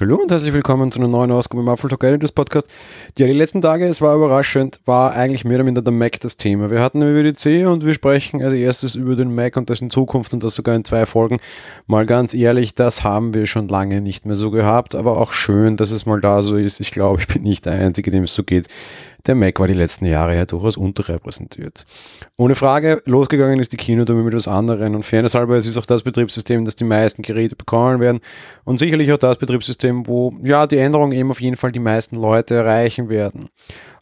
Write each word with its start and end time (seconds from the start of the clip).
Hallo 0.00 0.14
und 0.14 0.30
herzlich 0.30 0.52
willkommen 0.52 0.92
zu 0.92 1.00
einer 1.00 1.08
neuen 1.08 1.32
Ausgabe 1.32 1.60
im 1.60 1.66
Apple 1.68 1.88
Talk 1.88 2.04
Editors 2.04 2.30
Podcast. 2.30 2.68
Ja, 3.18 3.26
die 3.26 3.32
letzten 3.32 3.60
Tage, 3.60 3.84
es 3.84 4.00
war 4.00 4.14
überraschend, 4.14 4.78
war 4.84 5.12
eigentlich 5.14 5.44
mehr 5.44 5.56
oder 5.56 5.64
minder 5.64 5.82
der 5.82 5.92
Mac 5.92 6.20
das 6.20 6.36
Thema. 6.36 6.70
Wir 6.70 6.80
hatten 6.80 7.02
über 7.02 7.24
die 7.24 7.34
C 7.34 7.66
und 7.66 7.84
wir 7.84 7.92
sprechen 7.94 8.40
als 8.40 8.54
erstes 8.54 8.94
über 8.94 9.16
den 9.16 9.34
Mac 9.34 9.56
und 9.56 9.70
dessen 9.70 9.90
Zukunft 9.90 10.32
und 10.34 10.44
das 10.44 10.54
sogar 10.54 10.76
in 10.76 10.84
zwei 10.84 11.04
Folgen. 11.04 11.40
Mal 11.88 12.06
ganz 12.06 12.32
ehrlich, 12.32 12.76
das 12.76 13.02
haben 13.02 13.34
wir 13.34 13.46
schon 13.46 13.66
lange 13.66 14.00
nicht 14.00 14.24
mehr 14.24 14.36
so 14.36 14.52
gehabt, 14.52 14.94
aber 14.94 15.16
auch 15.16 15.32
schön, 15.32 15.76
dass 15.76 15.90
es 15.90 16.06
mal 16.06 16.20
da 16.20 16.42
so 16.42 16.54
ist. 16.54 16.78
Ich 16.78 16.92
glaube, 16.92 17.20
ich 17.20 17.26
bin 17.26 17.42
nicht 17.42 17.66
der 17.66 17.72
Einzige, 17.72 18.12
dem 18.12 18.22
es 18.22 18.36
so 18.36 18.44
geht 18.44 18.68
der 19.26 19.34
Mac 19.34 19.58
war 19.60 19.66
die 19.66 19.74
letzten 19.74 20.06
Jahre 20.06 20.34
ja 20.34 20.46
durchaus 20.46 20.76
unterrepräsentiert. 20.76 21.84
Ohne 22.36 22.54
Frage, 22.54 23.02
losgegangen 23.04 23.58
ist 23.58 23.72
die 23.72 23.76
Keynote 23.76 24.14
mit 24.14 24.28
etwas 24.28 24.48
anderen 24.48 24.94
und 24.94 25.04
fairnesshalber, 25.04 25.56
es 25.56 25.66
ist 25.66 25.76
auch 25.76 25.86
das 25.86 26.02
Betriebssystem, 26.02 26.64
das 26.64 26.76
die 26.76 26.84
meisten 26.84 27.22
Geräte 27.22 27.56
bekommen 27.56 28.00
werden 28.00 28.20
und 28.64 28.78
sicherlich 28.78 29.12
auch 29.12 29.18
das 29.18 29.38
Betriebssystem, 29.38 30.06
wo 30.06 30.34
ja 30.42 30.66
die 30.66 30.78
Änderungen 30.78 31.12
eben 31.12 31.30
auf 31.30 31.40
jeden 31.40 31.56
Fall 31.56 31.72
die 31.72 31.78
meisten 31.78 32.16
Leute 32.16 32.54
erreichen 32.54 33.08
werden 33.08 33.48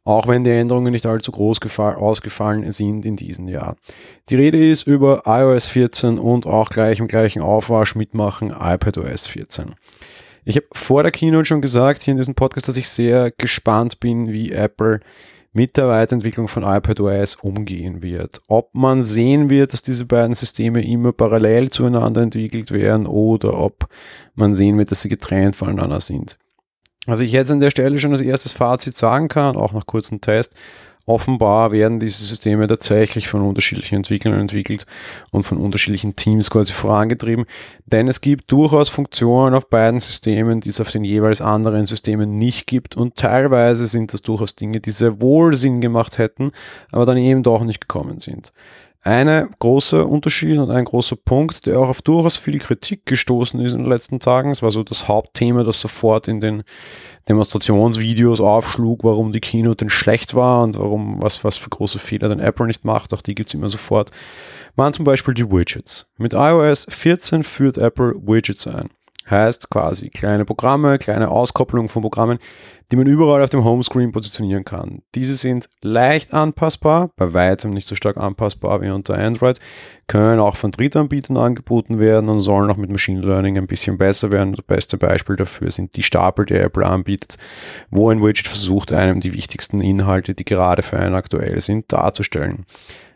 auch 0.07 0.29
wenn 0.29 0.45
die 0.45 0.51
Änderungen 0.51 0.93
nicht 0.93 1.05
allzu 1.05 1.33
groß 1.33 1.59
ausgefallen 1.79 2.71
sind 2.71 3.05
in 3.05 3.17
diesem 3.17 3.49
Jahr. 3.49 3.77
Die 4.29 4.37
Rede 4.37 4.71
ist 4.71 4.87
über 4.87 5.23
iOS 5.27 5.67
14 5.67 6.19
und 6.19 6.47
auch 6.47 6.71
gleich 6.71 7.01
im 7.01 7.09
gleichen 7.09 7.43
Aufwasch 7.43 7.97
mitmachen 7.97 8.51
iPadOS 8.51 9.27
14. 9.27 9.75
Ich 10.49 10.55
habe 10.55 10.67
vor 10.73 11.03
der 11.03 11.11
Keynote 11.11 11.45
schon 11.45 11.61
gesagt 11.61 12.05
hier 12.05 12.13
in 12.13 12.19
diesem 12.19 12.37
Podcast, 12.37 12.69
dass 12.69 12.77
ich 12.77 12.89
sehr 12.89 13.33
gespannt 13.33 13.99
bin, 13.99 14.33
wie 14.33 14.53
Apple 14.53 15.01
mit 15.53 15.77
der 15.77 15.89
Weiterentwicklung 15.89 16.47
von 16.47 16.63
iPadOS 16.63 17.35
umgehen 17.35 18.01
wird. 18.01 18.41
Ob 18.47 18.73
man 18.73 19.03
sehen 19.03 19.51
wird, 19.51 19.73
dass 19.73 19.83
diese 19.83 20.05
beiden 20.05 20.35
Systeme 20.35 20.87
immer 20.87 21.13
parallel 21.13 21.71
zueinander 21.71 22.23
entwickelt 22.23 22.71
werden 22.71 23.07
oder 23.09 23.59
ob 23.59 23.89
man 24.37 24.55
sehen 24.55 24.79
wird, 24.79 24.93
dass 24.93 25.03
sie 25.03 25.09
getrennt 25.09 25.57
voneinander 25.57 25.99
sind. 25.99 26.39
Also 27.07 27.25
ich 27.25 27.33
jetzt 27.33 27.51
an 27.51 27.59
der 27.59 27.71
Stelle 27.71 27.99
schon 27.99 28.13
als 28.13 28.21
erstes 28.21 28.53
Fazit 28.53 28.97
sagen 28.97 29.27
kann, 29.27 29.57
auch 29.57 29.73
nach 29.73 29.87
kurzem 29.87 30.21
Test, 30.21 30.55
offenbar 31.07 31.71
werden 31.73 32.01
diese 32.01 32.25
Systeme 32.25 32.67
tatsächlich 32.67 33.29
von 33.29 33.43
unterschiedlichen 33.43 33.95
Entwicklern 33.95 34.39
entwickelt 34.39 34.87
und 35.31 35.45
von 35.45 35.59
unterschiedlichen 35.59 36.17
Teams 36.17 36.51
quasi 36.51 36.73
vorangetrieben, 36.73 37.47
denn 37.87 38.09
es 38.09 38.21
gibt 38.21 38.51
durchaus 38.51 38.89
Funktionen 38.89 39.55
auf 39.55 39.71
beiden 39.71 40.01
Systemen, 40.01 40.61
die 40.61 40.69
es 40.69 40.81
auf 40.81 40.91
den 40.91 41.05
jeweils 41.05 41.41
anderen 41.41 41.87
Systemen 41.87 42.39
nicht 42.39 42.67
gibt 42.67 42.97
und 42.97 43.15
teilweise 43.15 43.87
sind 43.87 44.13
das 44.13 44.23
durchaus 44.23 44.57
Dinge, 44.57 44.81
die 44.81 44.91
sehr 44.91 45.21
wohl 45.21 45.55
Sinn 45.55 45.81
gemacht 45.81 46.19
hätten, 46.19 46.51
aber 46.91 47.07
dann 47.07 47.17
eben 47.17 47.43
doch 47.45 47.63
nicht 47.63 47.83
gekommen 47.83 48.19
sind. 48.19 48.53
Eine 49.07 49.49
große 49.61 50.05
Unterschied 50.05 50.59
und 50.59 50.73
ein 50.73 50.85
großer 50.85 51.15
Punkt, 51.15 51.67
der 51.67 51.79
auch 51.79 51.89
auf 51.89 52.03
durchaus 52.03 52.37
viel 52.37 52.59
Kritik 52.59 53.07
gestoßen 53.07 53.61
ist 53.61 53.73
in 53.73 53.85
den 53.85 53.89
letzten 53.89 54.19
Tagen, 54.19 54.51
es 54.51 54.63
war 54.63 54.73
so 54.73 54.83
das 54.83 55.07
Hauptthema, 55.07 55.63
das 55.63 55.81
sofort 55.81 56.27
in 56.27 56.41
den 56.41 56.65
Demonstrationsvideos 57.29 58.41
aufschlug, 58.41 59.05
warum 59.05 59.31
die 59.31 59.39
Keynote 59.39 59.85
denn 59.85 59.91
schlecht 59.91 60.35
war 60.35 60.65
und 60.65 60.77
warum, 60.77 61.23
was, 61.23 61.45
was 61.45 61.57
für 61.57 61.71
große 61.71 62.01
Fehler 62.01 62.29
denn 62.29 62.41
Apple 62.41 62.67
nicht 62.67 62.85
macht, 62.85 63.15
auch 63.15 63.23
die 63.23 63.37
gibt's 63.37 63.55
immer 63.55 63.69
sofort, 63.69 64.11
waren 64.75 64.93
zum 64.93 65.05
Beispiel 65.05 65.35
die 65.35 65.49
Widgets. 65.49 66.11
Mit 66.19 66.33
iOS 66.33 66.89
14 66.91 67.45
führt 67.45 67.79
Apple 67.79 68.13
Widgets 68.17 68.67
ein. 68.67 68.91
Heißt 69.29 69.71
quasi 69.71 70.11
kleine 70.11 70.45
Programme, 70.45 70.99
kleine 70.99 71.31
Auskopplungen 71.31 71.89
von 71.89 72.03
Programmen, 72.03 72.39
die 72.93 72.97
man 72.97 73.09
überall 73.09 73.43
auf 73.43 73.51
dem 73.51 73.65
Homescreen 73.65 74.13
positionieren 74.13 74.65
kann. 74.65 75.03
Diese 75.15 75.35
sind 75.35 75.69
leicht 75.83 76.33
anpassbar, 76.33 77.11
bei 77.17 77.35
weitem 77.35 77.71
nicht 77.71 77.89
so 77.89 77.97
stark 77.97 78.17
anpassbar 78.17 78.81
wie 78.83 78.91
unter 78.91 79.19
Android, 79.19 79.59
können 80.07 80.39
auch 80.39 80.55
von 80.55 80.71
Drittanbietern 80.71 81.37
angeboten 81.37 81.99
werden 81.99 82.29
und 82.29 82.39
sollen 82.39 82.71
auch 82.71 82.77
mit 82.77 82.91
Machine 82.91 83.23
Learning 83.23 83.59
ein 83.59 83.67
bisschen 83.67 83.99
besser 83.99 84.31
werden. 84.31 84.55
Das 84.55 84.65
beste 84.65 84.99
Beispiel 84.99 85.35
dafür 85.35 85.73
sind 85.73 85.97
die 85.97 86.05
Stapel, 86.05 86.47
die 86.47 86.55
Apple 86.55 86.87
anbietet, 86.87 87.39
wo 87.91 88.11
ein 88.11 88.23
Widget 88.23 88.47
versucht, 88.47 88.93
einem 88.93 89.21
die 89.21 89.35
wichtigsten 89.35 89.81
Inhalte, 89.81 90.35
die 90.35 90.45
gerade 90.45 90.83
für 90.85 90.99
einen 90.99 91.17
aktuell 91.17 91.61
sind, 91.61 91.93
darzustellen. 91.93 92.67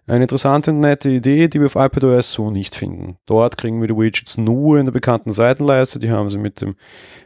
Eine 0.06 0.25
interessante 0.25 0.72
und 0.72 0.81
nette 0.81 1.09
Idee, 1.09 1.47
die 1.47 1.61
wir 1.61 1.66
auf 1.66 1.77
iPadOS 1.77 2.33
so 2.33 2.50
nicht 2.50 2.75
finden. 2.75 3.19
Dort 3.27 3.56
kriegen 3.56 3.81
wir 3.81 3.87
die 3.87 3.97
Widgets 3.97 4.38
nur 4.38 4.78
in 4.78 4.87
der 4.87 4.93
bekannten 4.93 5.31
Seitenleiste. 5.31 6.00
Die 6.00 6.11
haben 6.11 6.31
sie 6.31 6.38
mit 6.38 6.61
dem 6.61 6.75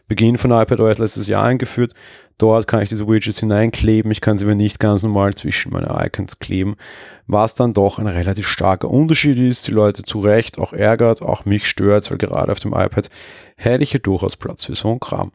Beginn 0.07 0.37
von 0.37 0.51
iPadOS 0.51 0.99
letztes 0.99 1.27
Jahr 1.27 1.45
eingeführt. 1.45 1.95
Dort 2.37 2.67
kann 2.67 2.83
ich 2.83 2.91
diese 2.91 3.07
Widgets 3.07 3.41
hineinkleben. 3.41 4.11
Ich 4.11 4.21
kann 4.21 4.37
sie 4.37 4.45
aber 4.45 4.55
nicht 4.55 4.81
ganz 4.81 5.03
normal 5.03 5.35
zwischen 5.35 5.73
meine 5.73 5.97
Icons 6.05 6.41
kleben. 6.41 6.75
Was 7.27 7.55
dann 7.55 7.73
doch 7.73 7.99
ein 7.99 8.09
relativ 8.09 8.49
starker 8.49 8.91
Unterschied 8.91 9.39
ist. 9.39 9.67
Die 9.69 9.73
Leute 9.73 10.03
zu 10.03 10.21
Recht 10.21 10.59
auch 10.59 10.73
ärgert, 10.73 11.23
auch 11.23 11.47
mich 11.47 11.67
stört, 11.67 12.11
weil 12.11 12.19
gerade 12.19 12.53
auf 12.53 12.61
dem 12.61 12.73
iPad 12.73 13.09
hätte 13.57 13.83
ich 13.83 13.93
hier 13.93 14.01
durchaus 14.01 14.37
Platz 14.37 14.65
für 14.65 14.75
so 14.75 14.91
einen 14.91 15.01
Kram. 15.01 15.33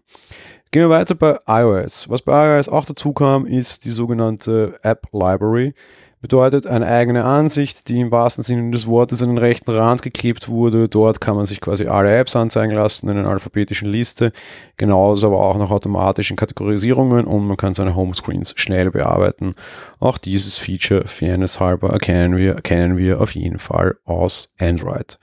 Gehen 0.71 0.83
wir 0.83 0.89
weiter 0.91 1.15
bei 1.15 1.39
iOS. 1.47 2.09
Was 2.09 2.21
bei 2.21 2.57
iOS 2.57 2.69
auch 2.69 2.85
dazu 2.85 3.11
kam, 3.11 3.47
ist 3.47 3.85
die 3.85 3.89
sogenannte 3.89 4.77
App 4.83 5.07
Library 5.11 5.73
bedeutet 6.21 6.67
eine 6.67 6.85
eigene 6.85 7.23
Ansicht, 7.23 7.87
die 7.87 8.01
im 8.01 8.11
wahrsten 8.11 8.43
Sinne 8.43 8.71
des 8.71 8.87
Wortes 8.87 9.23
an 9.23 9.29
den 9.29 9.37
rechten 9.37 9.71
Rand 9.71 10.01
geklebt 10.01 10.49
wurde. 10.49 10.89
Dort 10.89 11.21
kann 11.21 11.35
man 11.35 11.45
sich 11.45 11.61
quasi 11.61 11.87
alle 11.87 12.15
Apps 12.15 12.35
anzeigen 12.35 12.73
lassen 12.73 13.09
in 13.09 13.17
einer 13.17 13.29
alphabetischen 13.29 13.89
Liste, 13.89 14.33
genauso 14.75 15.27
aber 15.27 15.39
auch 15.39 15.57
noch 15.57 15.71
automatischen 15.71 16.35
Kategorisierungen 16.35 17.25
und 17.25 17.47
man 17.47 17.57
kann 17.57 17.73
seine 17.73 17.95
Homescreens 17.95 18.53
schnell 18.57 18.91
bearbeiten. 18.91 19.55
Auch 19.99 20.17
dieses 20.17 20.57
Feature, 20.57 21.07
fairness 21.07 21.59
halber, 21.59 21.91
erkennen 21.91 22.35
wir, 22.35 22.55
erkennen 22.55 22.97
wir 22.97 23.21
auf 23.21 23.33
jeden 23.33 23.59
Fall 23.59 23.95
aus 24.05 24.53
Android. 24.59 25.17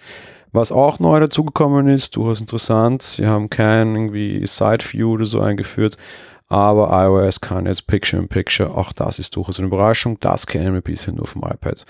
Was 0.52 0.72
auch 0.72 0.98
neu 1.00 1.20
dazugekommen 1.20 1.88
ist, 1.88 2.16
durchaus 2.16 2.40
interessant, 2.40 3.02
sie 3.02 3.26
haben 3.26 3.50
kein 3.50 3.94
irgendwie 3.94 4.46
Side 4.46 4.84
View 4.90 5.12
oder 5.12 5.26
so 5.26 5.40
eingeführt, 5.40 5.98
aber 6.48 6.90
iOS 7.04 7.40
kann 7.40 7.66
jetzt 7.66 7.86
Picture-in-Picture, 7.86 8.76
auch 8.76 8.92
das 8.92 9.18
ist 9.18 9.34
durchaus 9.34 9.58
eine 9.58 9.66
Überraschung, 9.66 10.18
das 10.20 10.46
kennen 10.46 10.74
wir 10.74 10.80
bisher 10.80 11.12
nur 11.12 11.26
vom 11.26 11.42
iPad. 11.42 11.84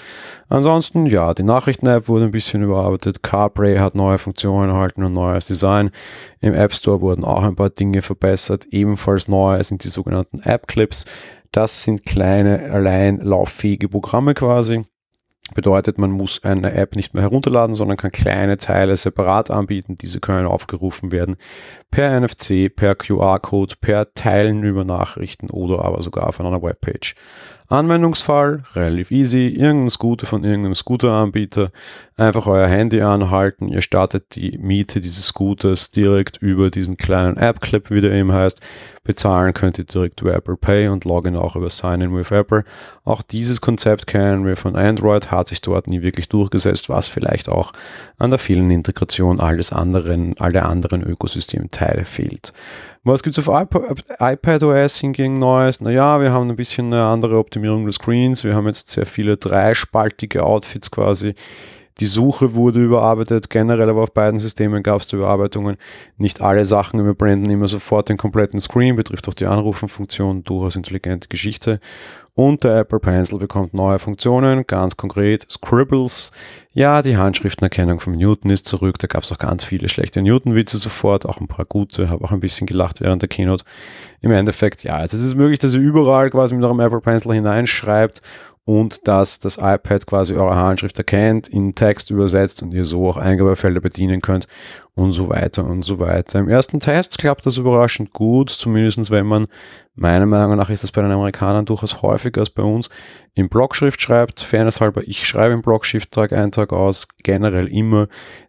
Ansonsten, 0.49 1.07
ja, 1.07 1.35
die 1.35 1.43
Nachrichten-App 1.43 2.09
wurde 2.09 2.25
ein 2.25 2.31
bisschen 2.31 2.63
überarbeitet, 2.63 3.23
CarPlay 3.23 3.79
hat 3.79 3.95
neue 3.95 4.19
Funktionen 4.19 4.71
erhalten 4.71 5.05
und 5.05 5.13
neues 5.13 5.47
Design. 5.47 5.91
Im 6.41 6.55
App 6.55 6.73
Store 6.73 7.01
wurden 7.01 7.25
auch 7.25 7.43
ein 7.43 7.57
paar 7.57 7.71
Dinge 7.71 8.01
verbessert, 8.01 8.67
ebenfalls 8.71 9.29
neu 9.29 9.63
sind 9.63 9.85
die 9.85 9.89
sogenannten 9.89 10.41
App-Clips. 10.41 11.05
Das 11.53 11.83
sind 11.83 12.07
kleine, 12.07 12.71
allein 12.73 13.19
lauffähige 13.19 13.89
Programme 13.89 14.35
quasi 14.35 14.85
Bedeutet, 15.55 15.97
man 15.97 16.11
muss 16.11 16.43
eine 16.43 16.73
App 16.73 16.97
nicht 16.97 17.15
mehr 17.15 17.23
herunterladen, 17.23 17.75
sondern 17.75 17.97
kann 17.97 18.11
kleine 18.11 18.57
Teile 18.57 18.97
separat 18.97 19.51
anbieten. 19.51 19.97
Diese 19.97 20.19
können 20.19 20.47
aufgerufen 20.47 21.13
werden 21.13 21.37
per 21.91 22.21
NFC, 22.21 22.69
per 22.75 22.97
QR-Code, 22.97 23.77
per 23.81 24.13
Teilen 24.13 24.65
über 24.65 24.85
Nachrichten 24.85 25.49
oder 25.49 25.85
aber 25.85 26.03
sogar 26.03 26.27
auf 26.27 26.41
einer 26.41 26.63
Webpage. 26.63 27.15
Anwendungsfall, 27.69 28.63
relativ 28.75 29.11
easy, 29.11 29.49
irgendein 29.49 29.91
Scooter 29.91 30.27
von 30.27 30.45
irgendeinem 30.45 30.77
Scooteranbieter, 30.77 31.71
einfach 32.17 32.47
euer 32.47 32.69
Handy 32.69 33.03
anhalten, 33.03 33.67
ihr 33.69 33.81
startet 33.81 34.37
die 34.37 34.57
Miete 34.59 35.01
dieses 35.01 35.27
Scooters 35.27 35.91
direkt 35.91 36.37
über 36.37 36.71
diesen 36.71 36.97
kleinen 36.97 37.37
App-Clip, 37.37 37.91
wie 37.91 38.01
der 38.01 38.13
eben 38.13 38.33
heißt. 38.33 38.63
Bezahlen 39.03 39.53
könnt 39.53 39.79
ihr 39.79 39.85
direkt 39.85 40.21
über 40.21 40.35
Apple 40.35 40.57
Pay 40.57 40.89
und 40.89 41.05
loggen 41.05 41.37
auch 41.37 41.57
über 41.57 41.71
Sign-in 41.71 42.17
with 42.17 42.31
Apple. 42.31 42.65
Auch 43.05 43.23
dieses 43.23 43.61
Konzept 43.61 44.07
kennen 44.07 44.45
wir 44.47 44.57
von 44.57 44.77
Android, 44.77 45.33
hat 45.37 45.49
sich 45.49 45.61
dort 45.61 45.87
nie 45.87 46.03
wirklich 46.03 46.29
durchgesetzt, 46.29 46.89
was 46.89 47.09
vielleicht 47.09 47.49
auch 47.49 47.73
an 48.19 48.31
der 48.31 48.39
vielen 48.39 48.71
Integration 48.71 49.41
all 49.41 49.57
des 49.57 49.73
anderen, 49.73 50.35
all 50.39 50.53
der 50.53 50.67
anderen 50.67 51.03
Ökosystemteile 51.03 52.05
fehlt. 52.05 52.53
Was 53.05 53.23
gibt 53.23 53.39
es 53.39 53.49
auf 53.49 53.69
iPadOS 54.19 54.99
hingegen 54.99 55.39
Neues? 55.39 55.81
Naja, 55.81 56.21
wir 56.21 56.33
haben 56.33 56.51
ein 56.51 56.57
bisschen 56.57 56.93
eine 56.93 57.05
andere 57.05 57.39
Optimierung 57.39 57.87
des 57.87 57.97
Screens. 57.97 58.43
Wir 58.43 58.55
haben 58.55 58.67
jetzt 58.67 58.91
sehr 58.91 59.07
viele 59.07 59.37
dreispaltige 59.37 60.43
Outfits 60.43 60.91
quasi. 60.91 61.35
Die 61.99 62.07
Suche 62.07 62.55
wurde 62.55 62.85
überarbeitet, 62.85 63.49
generell 63.49 63.89
aber 63.89 64.03
auf 64.03 64.13
beiden 64.13 64.39
Systemen 64.39 64.83
gab 64.83 65.01
es 65.01 65.13
Überarbeitungen. 65.13 65.79
Nicht 66.19 66.43
alle 66.43 66.67
Sachen 66.67 67.01
überbranden 67.01 67.51
immer 67.51 67.69
sofort 67.69 68.11
den 68.11 68.19
kompletten 68.19 68.61
Screen, 68.61 68.97
betrifft 68.97 69.27
auch 69.29 69.35
die 69.35 69.47
Anrufenfunktion, 69.47 70.45
durchaus 70.45 70.77
intelligente 70.77 71.29
Geschichte. 71.29 71.81
Und 72.35 72.65
der 72.65 72.81
Apple 72.81 73.01
Pencil 73.01 73.39
bekommt 73.39 73.73
neue 73.73 73.99
Funktionen, 73.99 74.67
ganz 74.67 74.99
konkret 74.99 75.51
Scribbles. 75.51 76.33
Ja, 76.75 77.01
die 77.01 77.17
Handschriftenerkennung 77.17 77.99
von 77.99 78.13
Newton 78.13 78.51
ist 78.51 78.67
zurück. 78.67 78.99
Da 78.99 79.07
gab 79.07 79.23
es 79.23 79.33
auch 79.33 79.39
ganz 79.39 79.65
viele 79.65 79.89
schlechte 79.89 80.21
Newton-Witze 80.21 80.77
sofort, 80.77 81.25
auch 81.25 81.41
ein 81.41 81.49
paar 81.49 81.65
gute, 81.65 82.11
habe 82.11 82.23
auch 82.23 82.33
ein 82.33 82.41
bisschen 82.41 82.67
gelacht 82.67 83.01
während 83.01 83.23
der 83.23 83.31
Keynote. 83.31 83.65
Im 84.21 84.33
Endeffekt, 84.33 84.85
ja, 84.85 85.03
es 85.03 85.15
ist 85.15 85.35
möglich, 85.35 85.61
dass 85.61 85.73
ihr 85.73 85.81
überall 85.81 86.29
quasi 86.29 86.55
mit 86.55 86.63
eurem 86.63 86.81
Apple 86.81 87.01
Pencil 87.01 87.33
hineinschreibt 87.33 88.21
und 88.67 89.07
dass 89.07 89.39
das 89.39 89.59
iPad 89.59 90.07
quasi 90.07 90.35
eure 90.35 90.57
Handschrift 90.57 90.99
erkennt, 90.99 91.49
in 91.49 91.75
Text 91.75 92.11
übersetzt 92.11 92.63
und 92.63 92.75
ihr 92.75 92.85
so 92.85 93.09
auch 93.09 93.17
Eingabefelder 93.17 93.81
bedienen 93.81 94.21
könnt 94.21 94.49
und 94.97 95.13
so 95.13 95.29
weiter 95.29 95.65
und 95.65 95.83
so 95.83 95.99
weiter. 95.99 96.39
Im 96.39 96.49
ersten 96.49 96.81
Test 96.81 97.19
klappt 97.19 97.45
das 97.45 97.59
überraschend 97.59 98.15
gut, 98.15 98.49
zumindest 98.49 99.11
wenn 99.11 99.27
man, 99.27 99.47
meiner 99.95 100.25
Meinung 100.25 100.57
nach 100.57 100.71
ist 100.71 100.83
das 100.83 100.91
bei 100.91 101.03
den 101.03 101.11
Amerikanern 101.11 101.67
durchaus 101.67 102.01
häufiger 102.01 102.41
als 102.41 102.49
bei 102.49 102.63
uns, 102.63 102.89
in 103.35 103.51
Blockschrift 103.51 104.01
schreibt. 104.01 104.41
Fairness 104.41 104.81
halber, 104.81 105.03
ich 105.07 105.29
schreibe 105.29 105.53
in 105.53 105.61
Blockschrift 105.61 106.13
Tag 106.13 106.33
ein, 106.33 106.51
Tag 106.51 106.73
aus, 106.73 107.09
generell 107.23 107.69
immer. 107.69 108.09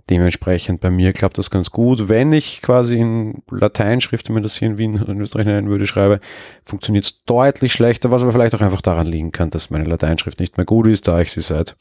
Dementsprechend 0.09 0.79
bei 0.79 0.89
mir 0.89 1.11
klappt 1.11 1.37
das 1.37 1.51
ganz 1.51 1.69
gut. 1.69 2.07
Wenn 2.07 2.31
ich 2.31 2.61
quasi 2.61 2.97
in 2.97 3.43
Lateinschrift, 3.51 4.29
wenn 4.29 4.35
man 4.35 4.43
das 4.43 4.55
hier 4.55 4.69
in 4.69 4.77
Wien 4.77 5.01
oder 5.01 5.11
in 5.11 5.19
Österreich 5.19 5.47
nennen 5.47 5.69
würde, 5.69 5.85
schreibe, 5.85 6.21
funktioniert 6.63 7.03
es 7.03 7.25
deutlich 7.25 7.73
schlechter, 7.73 8.09
was 8.09 8.23
aber 8.23 8.31
vielleicht 8.31 8.55
auch 8.55 8.61
einfach 8.61 8.81
daran 8.81 9.05
liegen 9.05 9.33
kann, 9.33 9.49
dass 9.49 9.69
meine 9.69 9.83
Lateinschrift 9.83 10.39
nicht 10.39 10.55
mehr 10.55 10.65
gut 10.65 10.87
ist, 10.87 11.09
da 11.09 11.19
ich 11.19 11.33
sie 11.33 11.41
seit 11.41 11.75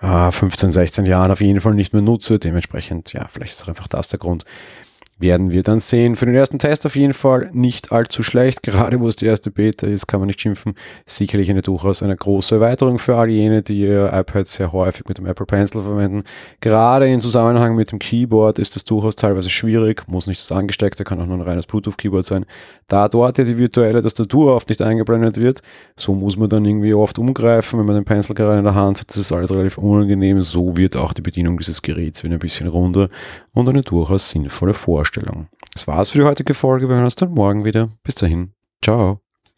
15, 0.00 0.68
ah, 0.68 0.72
16 0.72 1.06
Jahren 1.06 1.30
auf 1.30 1.40
jeden 1.40 1.60
Fall 1.60 1.74
nicht 1.74 1.92
mehr 1.92 2.02
nutze. 2.02 2.38
Dementsprechend, 2.38 3.12
ja, 3.12 3.26
vielleicht 3.28 3.52
ist 3.52 3.64
auch 3.64 3.68
einfach 3.68 3.88
das 3.88 4.08
der 4.08 4.18
Grund, 4.18 4.44
werden 5.18 5.50
wir 5.50 5.62
dann 5.62 5.80
sehen. 5.80 6.14
Für 6.14 6.26
den 6.26 6.34
ersten 6.34 6.58
Test 6.58 6.84
auf 6.84 6.94
jeden 6.94 7.14
Fall 7.14 7.50
nicht 7.52 7.90
allzu 7.90 8.22
schlecht. 8.22 8.62
Gerade 8.62 9.00
wo 9.00 9.08
es 9.08 9.16
die 9.16 9.26
erste 9.26 9.50
Beta 9.50 9.86
ist, 9.86 10.06
kann 10.06 10.20
man 10.20 10.26
nicht 10.26 10.40
schimpfen. 10.40 10.74
Sicherlich 11.06 11.48
eine 11.48 11.62
durchaus 11.62 12.02
eine 12.02 12.16
große 12.16 12.56
Erweiterung 12.56 12.98
für 12.98 13.16
all 13.16 13.30
jene, 13.30 13.62
die 13.62 13.80
ihr 13.80 14.12
iPad 14.12 14.46
sehr 14.46 14.72
häufig 14.72 15.08
mit 15.08 15.16
dem 15.16 15.26
Apple 15.26 15.46
Pencil 15.46 15.82
verwenden. 15.82 16.24
Gerade 16.60 17.08
in 17.08 17.20
Zusammenhang 17.20 17.76
mit 17.76 17.92
dem 17.92 17.98
Keyboard 17.98 18.58
ist 18.58 18.76
es 18.76 18.84
durchaus 18.84 19.16
teilweise 19.16 19.48
schwierig. 19.48 20.06
Muss 20.06 20.26
nicht 20.26 20.40
das 20.40 20.52
angesteckte, 20.52 21.04
kann 21.04 21.20
auch 21.20 21.26
nur 21.26 21.38
ein 21.38 21.42
reines 21.42 21.66
Bluetooth-Keyboard 21.66 22.24
sein. 22.24 22.44
Da 22.86 23.08
dort 23.08 23.38
ja 23.38 23.44
die 23.44 23.56
virtuelle 23.56 24.02
Tastatur 24.02 24.54
oft 24.54 24.68
nicht 24.68 24.82
eingeblendet 24.82 25.38
wird, 25.38 25.62
so 25.96 26.14
muss 26.14 26.36
man 26.36 26.48
dann 26.48 26.64
irgendwie 26.64 26.94
oft 26.94 27.18
umgreifen, 27.18 27.78
wenn 27.78 27.86
man 27.86 27.96
den 27.96 28.04
Pencil 28.04 28.34
gerade 28.34 28.58
in 28.58 28.64
der 28.64 28.74
Hand 28.74 29.00
hat. 29.00 29.08
Das 29.08 29.16
ist 29.16 29.32
alles 29.32 29.50
relativ 29.50 29.78
unangenehm. 29.78 30.42
So 30.42 30.76
wird 30.76 30.96
auch 30.96 31.14
die 31.14 31.22
Bedienung 31.22 31.58
dieses 31.58 31.80
Geräts 31.80 32.22
wieder 32.22 32.34
ein 32.34 32.38
bisschen 32.38 32.68
runder 32.68 33.08
und 33.56 33.68
eine 33.70 33.80
durchaus 33.80 34.28
sinnvolle 34.28 34.74
Vorstellung. 34.74 35.48
Das 35.72 35.88
war's 35.88 36.10
für 36.10 36.18
die 36.18 36.24
heutige 36.24 36.52
Folge. 36.52 36.88
Wir 36.88 36.96
hören 36.96 37.04
uns 37.04 37.16
dann 37.16 37.32
morgen 37.32 37.64
wieder. 37.64 37.88
Bis 38.02 38.14
dahin. 38.14 38.52
Ciao. 38.82 39.25